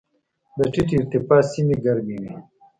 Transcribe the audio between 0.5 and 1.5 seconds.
د ټیټې ارتفاع